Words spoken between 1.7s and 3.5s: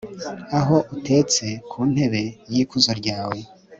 ntebe y'ikuzo ryawe